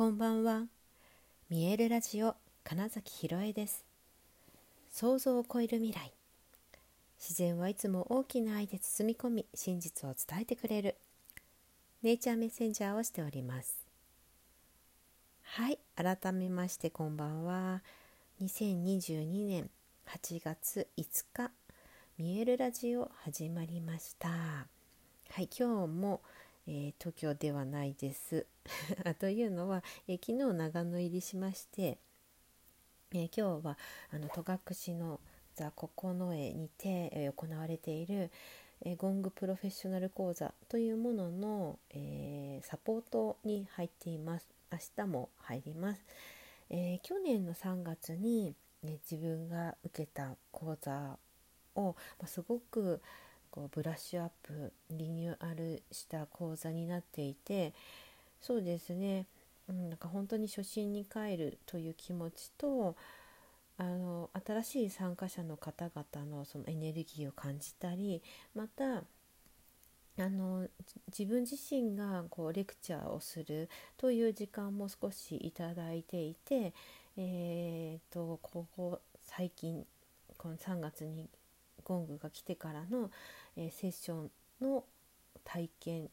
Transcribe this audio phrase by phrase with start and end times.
[0.00, 0.62] こんばんは。
[1.50, 3.84] 見えるラジオ金崎ひろえです。
[4.90, 6.14] 想像を超える未来。
[7.18, 10.96] 自然はいつも大きな愛で包み込み真実を伝えてくれる。
[12.02, 13.76] ネイチャーメッセンジャーをしております。
[15.42, 17.82] はい改めましてこんばんは。
[18.40, 19.68] 2022年
[20.08, 21.50] 8月5日
[22.16, 24.30] 見えるラジオ始まりました。
[24.30, 24.66] は
[25.42, 26.22] い今日も
[26.66, 28.46] えー、東京ではないです。
[29.18, 31.98] というのは、えー、昨日長野入りしまして、
[33.12, 33.78] えー、今日は
[34.10, 35.20] あの戸隠の
[35.54, 38.30] 座九重にて、え行われている、
[38.82, 44.48] えゴングプロフェッショナル講座というものの、えサポートに入っています。
[44.72, 46.04] 明日も入ります。
[46.70, 51.18] え去年の3月に、ね、自分が受けた講座
[51.74, 53.00] を、まあ、すごく
[53.50, 57.74] こうブラッシュアップリニューアルした講座になっていて
[58.40, 59.26] そうですね、
[59.68, 62.96] うん、なんか本当に初心に帰るという気持ちと
[63.78, 68.22] あの新しい参加者の方々のそのエネルギーを感じたり
[68.54, 69.04] また
[70.18, 70.68] あの
[71.08, 76.74] 自分自身がこうレクチャーをするという時間も少しいただいていて、
[77.16, 79.86] えーとここ最近
[80.36, 81.28] この3月に
[81.84, 83.10] ゴングが来てからの、
[83.56, 84.84] え、セッションの
[85.44, 86.10] 体験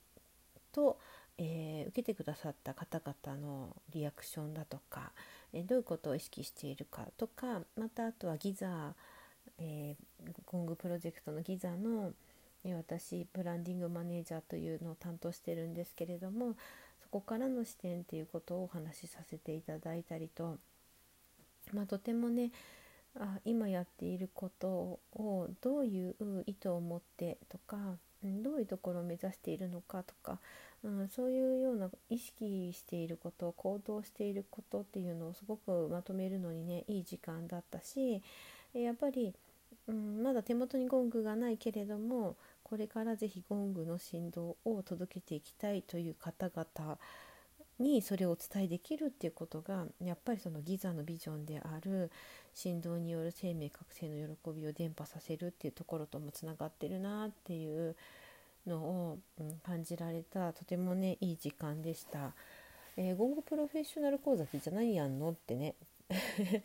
[0.71, 0.99] と、
[1.37, 5.11] えー、受けてくださった方々のリアクションだとか、
[5.53, 8.93] えー、どういうことを意識しているかとかまたあとはギザ、
[9.59, 12.13] えー、ゴングプロジェクトのギザの、
[12.63, 16.55] え私ブランディングマネージャーというのを担当してるんですけれども
[17.03, 20.57] そこからの視点っていうことをお話しさせていただいたりと、
[21.71, 22.51] まあ、とてもね
[23.19, 26.15] あ今やっていることをどういう
[26.45, 27.77] 意図を持ってとか、
[28.23, 30.39] うん、どういうところを目指しているのかとか、
[30.83, 38.21] うん、そういうような意識していること行動していることっていうのをすごくまとめるのにねいい時間だったし
[38.73, 39.33] やっぱり、
[39.87, 46.97] うん、まだ手元にゴングがないけれどもこれから是非ゴングの振動を届けていきたいという方々
[47.79, 52.11] にそれをお伝えできるっていうことがやっぱりそのギザのビジョンである
[52.53, 57.95] 振動による生命覚醒の喜びを伝播させるっていうところともつながってるなっていう
[58.65, 62.33] のを、うん、感じられたとてもねいい時間でした。
[62.97, 65.75] えー、ゴングプロフェッショナル講座ってじゃ何やんのってね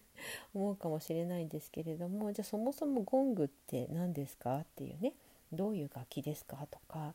[0.54, 5.12] 思うかもしれないんですけれどもじゃあそもそもゴングって何ですかっていうね
[5.52, 7.14] どういう楽器ですかとか、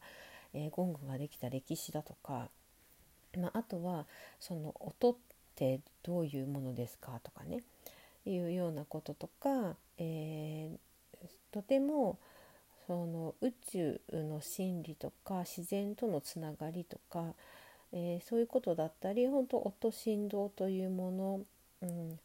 [0.54, 2.50] えー、ゴングができた歴史だとか
[3.36, 4.06] まあ、あとは
[4.40, 5.16] その音っ
[5.56, 7.20] てどういうものですか？
[7.24, 7.64] とかね。
[8.26, 12.18] いうようなこととか、えー、とても
[12.86, 17.34] その宇宙の真理とか自然とのつながりとか、
[17.94, 21.40] えー、そういうことだったり本当音振動というもの、
[21.82, 22.20] うん、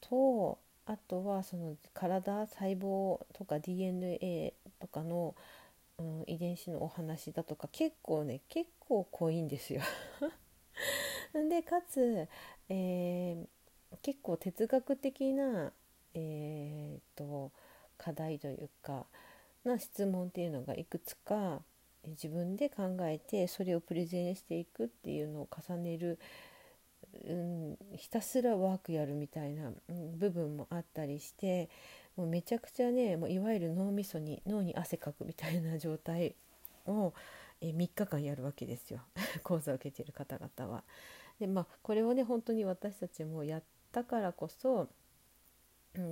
[0.00, 5.34] とあとはその体細胞とか DNA とかの
[6.02, 9.82] うん、遺伝子のお話だとか結構ね結構濃いんですよ。
[11.48, 12.28] でかつ、
[12.68, 13.46] えー、
[14.02, 15.72] 結構哲学的な、
[16.14, 17.52] えーと、
[17.96, 19.06] 課題というか
[19.64, 21.62] な質問っていうのがいくつか
[22.06, 26.18] 自分で考えてそれをプレゼンしていくっていうのを重ねる、
[27.24, 31.70] うん、ひたすらワークやるみたいな、うん、部分もあったりして
[32.16, 36.34] もうめちゃくちゃねもういわゆる脳みそに脳に汗かくみたいな状態
[36.86, 37.14] を
[37.60, 39.00] え3日間やるわけですよ
[39.42, 40.84] 講座を受けている方々は。
[41.38, 44.88] でまあこれをね本当に私たちもやったからこそ、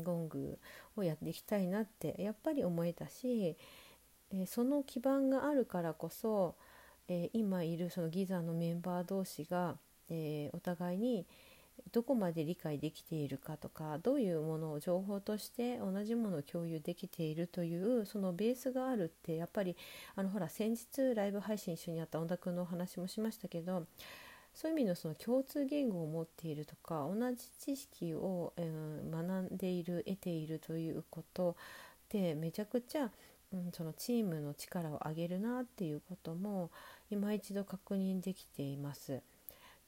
[0.05, 0.59] ゴング
[0.97, 3.56] をやっていきたいなってやっぱり思えたし、
[4.33, 6.55] えその基盤があるからこそ、
[7.09, 9.78] え今いるそのギザのメンバー同士が、
[10.09, 11.27] えお互いに、
[11.92, 19.76] どこまで理解できているかとかどういうものを情報として同じものを共有できているというそのベースがあるってやっぱり
[20.16, 23.86] あのほら先日ライブ配信一緒にやった小田君のお話もしましたけど
[24.54, 31.54] そういう意味のその共通言語を持っているとか同じ知識を、えー、学んでいる得ているということっ
[32.09, 33.10] てめちゃくちゃ、
[33.53, 36.71] うん、そのチームの力を上げるなっていうことも
[37.10, 39.22] 今一度確認できています。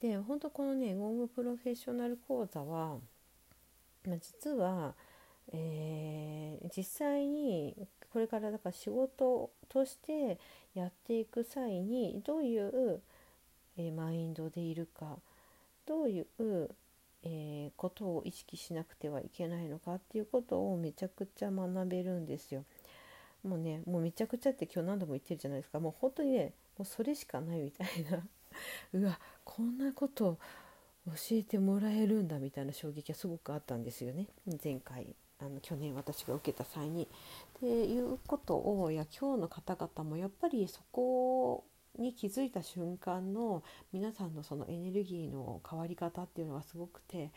[0.02, 2.98] で本当このねゴングプロフェッショナル講座は、
[4.04, 4.94] まあ、実は、
[5.52, 7.76] えー、実際に
[8.12, 10.40] これからだから仕事として
[10.74, 13.00] やっていく際にどういう、
[13.78, 15.18] えー、マインドでいるか
[15.86, 16.26] どういう、
[17.22, 22.64] えー、ことを意識しなくてはいけないのかっていうことをめちゃくちゃ学べるんですよ。
[23.44, 28.24] もうねもうめちゃくちゃって今日何度も言ってるじゃないですかもう本当にねもうそれしかないみたいな
[28.92, 30.38] うわこんなこと
[31.06, 34.28] 教えてもらえるんだみたいな衝撃がすごくあったんですよね
[34.62, 37.04] 前回あの去年私が受けた際に。
[37.04, 41.64] っていうことをいや今日の方々もやっぱりそこ
[41.98, 43.62] に気づいた瞬間の
[43.92, 47.30] 皆さんのそのエネルギーの変わり方っていうのがすごくて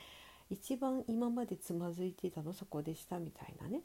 [0.49, 3.81] 一番今までつまずいていたのそこでしたみたいなね。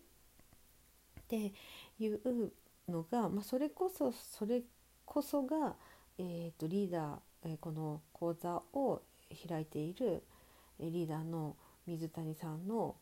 [1.21, 1.53] って
[1.99, 2.53] いう
[2.89, 4.63] のが、まあ、それこそそれ
[5.05, 5.77] こそが、
[6.19, 9.03] えーと、リーダー、え、この講座を
[9.49, 10.23] 開いている
[10.79, 11.57] リーダーの
[11.87, 12.97] 水谷さんの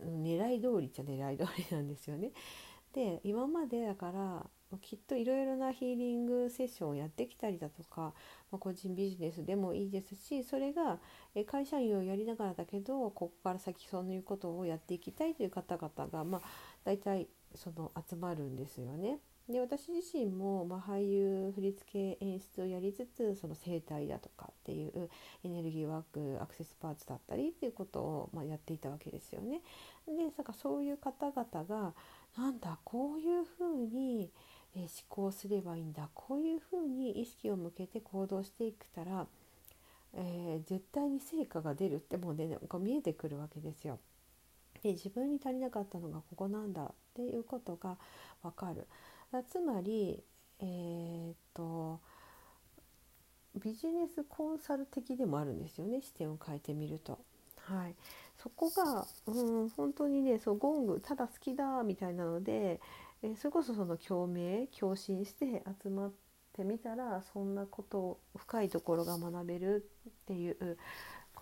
[0.00, 2.32] 狙い通りっちゃ狙い通りなんですよね。
[2.92, 4.50] で今までだから
[4.80, 8.14] きっといろいろなヒーリングセッションをやってきたりだとか、
[8.50, 10.98] まあ、個人ビジネスでもいいですしそれが
[11.46, 16.42] 会社員をやりながらだけどここから先そういうことをやっていきたいという方々が、まあ、
[16.84, 19.18] 大体その集まるんですよね。
[19.52, 25.10] で私自身も、まあ、俳優振付演出をやりつつその生態だとかっていう
[25.44, 29.60] エネルギーワークアクセスパーツだったりっていうことを、まあ、やっていたわけですよね。
[30.06, 31.92] でだかそういう方々が
[32.38, 34.30] なんだこういうふうに、
[34.74, 39.26] え思考すればいいんだこういうふうに意識を向けて行動していったら、
[40.14, 43.98] えー、絶対に成果が出るってもうねこう見えてくるわけですよ。
[44.82, 47.98] で自分に足りなかったのがここなんだっていうことが
[48.42, 48.86] 分かる。
[49.42, 50.22] つまり、
[50.60, 52.00] えー、っと
[53.54, 57.18] ビジネスコンサル的でもあるんですよね視点を変えてみると。
[57.64, 57.94] はい、
[58.38, 62.80] そこが、うん、本当にねそうゴングただ好きだみたいなので、
[63.22, 66.12] えー、それこそその共鳴共振して集まっ
[66.52, 70.76] てみたらそんなこと深いところが学べるっていう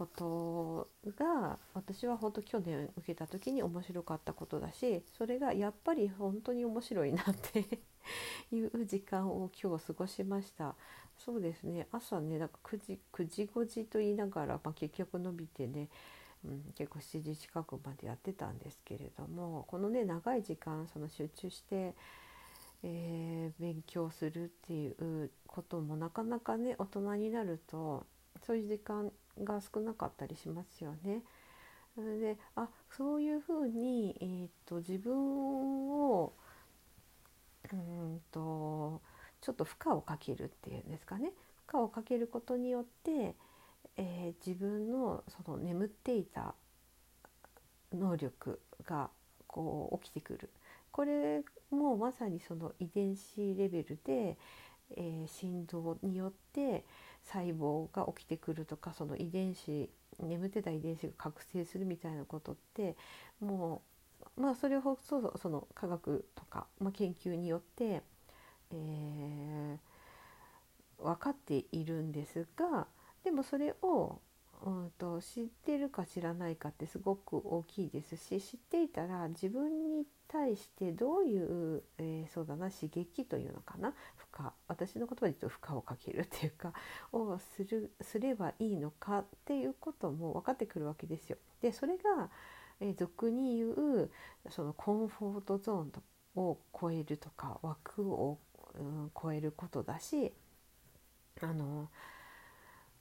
[0.01, 7.81] ことが私は本当去年受けた時に面白かったことだしそれがやっぱり本当に面白いなって
[8.51, 10.75] いう時間を今日過ごしました。
[11.19, 11.87] そうですね。
[11.93, 15.91] 朝ねなんか9時9時5時と言いながら、まあ、結局伸びてね、
[16.47, 21.95] うん、結構7時近くまでやってたんですけれどもこのね長い時間その集中して、
[22.83, 28.07] えー、勉強するっていうこともなかなかね大人になると
[28.47, 29.11] そういう時間
[29.43, 31.23] が少なかったりしますよね。
[31.95, 36.33] それであそういうふうに、えーと、自分を
[37.73, 39.03] うんと
[39.41, 41.33] ちょっと負荷をかけるっていうんですかね
[41.67, 43.35] 負荷をかけることによって、
[43.97, 46.55] えー、自分のその眠っていた
[47.93, 49.11] 能力が
[49.47, 50.51] こう起きてくる
[50.93, 54.37] これもまさにその遺伝子レベルで、
[54.97, 56.85] えー、振動によって
[57.25, 59.91] 細胞が起きてくるとかその遺伝子
[60.21, 62.97] 眠ってた遺伝子が覚醒するみたいなことって
[63.41, 63.83] も
[64.37, 68.03] うまあそれをそその科学とか、まあ、研究によって、
[68.73, 72.87] えー、分かっているんですが
[73.25, 74.21] でもそれを
[74.65, 86.73] うんと知ってるか知らないかってすごく大きいですし知っていたら自分に対してどういう、えー、そうだな刺激というのかな負荷私の言葉で言うと負荷をかけるっていうか
[87.13, 91.39] をするすればいいのかっていうことも分かってくるわけですよ。
[91.63, 92.29] でそれが、
[92.81, 94.11] えー、俗に言う
[94.51, 98.39] そのコンフォートゾーンを超えるとか枠を、
[98.79, 100.33] うん、超えることだし
[101.41, 101.89] あの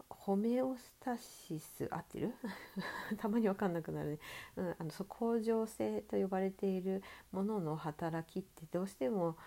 [0.10, 2.34] ホメオスタシス合ってる？
[3.18, 4.20] たまに分かんなくなるね、
[4.58, 7.02] うん、あのそう恒常性と呼ばれている
[7.32, 9.38] ものの働きってどうしても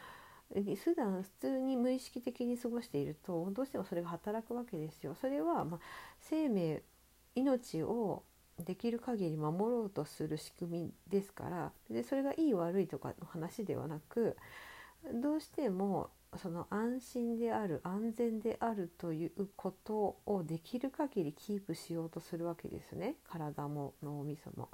[0.50, 5.14] 普段普通に無意識的に過ごしているとどうしてもそれが働くわけですよ。
[5.14, 5.80] それは、まあ、
[6.20, 6.82] 生命
[7.34, 8.22] 命を
[8.58, 14.36] できる限り守ろうとする仕組みですからでそれがいい悪いとかの話ではなく
[15.14, 24.70] どうしてもその安心である安全であるということをできる限りキープしようとするわけですね体も脳みそも。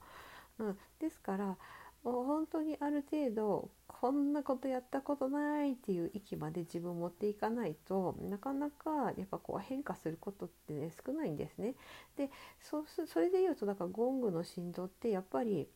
[0.59, 1.57] うん、ですから
[2.05, 11.75] 本当にある程度こんなことやったことないっていう域まで自分を持っていかないとなかなかやっぱこう変化することってね少ないんですね。
[12.17, 15.69] でそうすそれで言うとだからゴングの振動ってやっぱり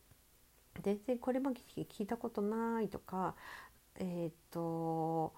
[0.81, 3.35] 全然これまで聞いたことないとか
[3.99, 5.33] えっ、と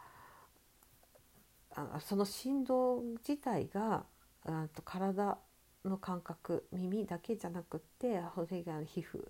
[1.76, 4.06] あその振動自体が
[4.46, 5.38] あと体
[5.84, 9.28] の感覚耳だけじゃなくって骨が皮膚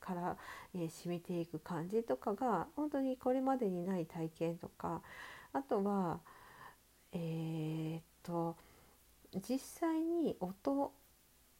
[0.00, 0.36] から、
[0.74, 5.02] えー、染みていく感じとかが本当にこれまでにない体験とか
[5.52, 6.20] あとは
[7.12, 8.56] えー、っと
[9.48, 10.92] 実際に音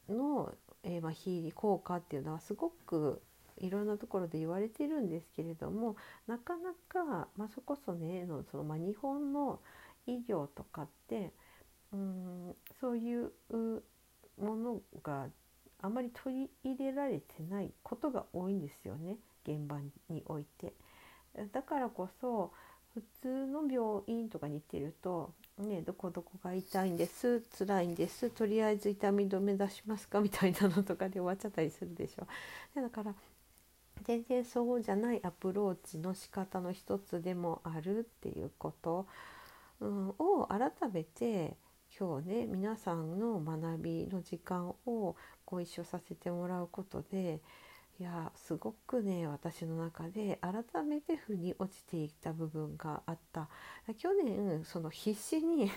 [0.09, 3.23] の、えーまあ、非効果っていうのはすごく
[3.59, 9.61] いろんなところで言われてるんですけれどもなかなか、まあ、そこそねのその、まあ、日本の
[10.07, 11.33] 医療とかって
[11.93, 13.33] うんそういう
[14.39, 15.27] ものが
[15.81, 19.79] あまり取り入れられてないことが多いんですよね現場
[20.09, 20.73] において。
[21.53, 22.53] だからこそ
[22.95, 32.27] 普通の病院とかに行ってると「ねどこどこが痛いんです辛いんですとりあえず痛み止め出しますか」みたいなのとかで終わっちゃったりするでしょ。
[32.75, 33.15] だから
[34.03, 39.07] 全然そうじゃないアプローチの仕方の一つでもあるっていうこと、
[39.83, 41.57] うん、を改めて
[41.99, 47.41] 今日ね皆さんの学びの時間をご一緒させてもらうことで
[47.99, 53.49] いやすごくね私の中で改めて腑に落ちていった部分があった。
[53.99, 55.71] 去年その必死に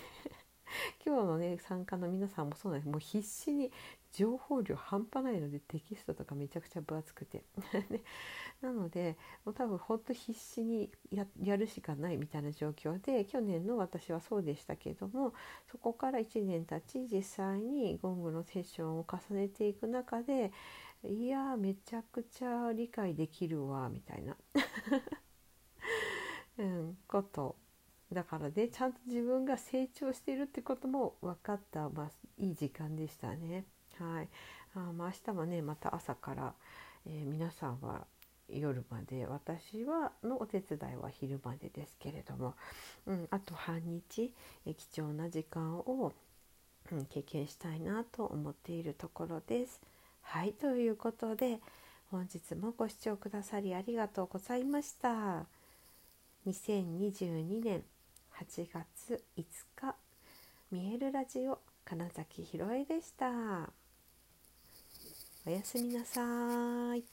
[1.05, 2.89] 今日のね参加の皆さんもそうなんです。
[2.89, 3.71] もう必死に
[4.11, 7.43] 情報量半端ないのでテキストとかめちゃくちゃ分厚くて。
[7.89, 8.01] ね。
[8.61, 10.89] なのでもう多分ほんと必死に
[11.41, 15.33] やるしかないみたいな状況で去年の私はそうでしたけども
[15.69, 20.51] そこから1年経ち実際にゴングのセッションを重ねていく中で
[21.03, 24.35] いやめちゃくちゃ理解できるわみたいな、
[26.57, 27.55] うん、こと。
[28.15, 33.65] だからねちゃんと自分が成長しているってことも分かった、まあ、いい時間でしたね。
[33.99, 34.29] はい
[34.73, 36.53] あまあ、明日はねまた朝から、
[37.05, 38.07] えー、皆さんは
[38.47, 42.55] 夜まで私はのお手伝いは昼までですけれども、
[43.05, 44.31] うん、あと半日、
[44.65, 46.13] え貴重な時間を、
[46.91, 49.81] うん、経験したいなと思っているところです。
[50.21, 51.59] はいということで
[52.11, 55.45] 本日もご視聴くださりありがとうございました。
[56.47, 57.83] 2022年
[58.37, 59.45] 8月5
[59.77, 59.95] 日
[60.69, 63.29] 見えるラジオ金崎ひろえでした。
[65.45, 66.21] おやすみなさ
[66.95, 67.03] い。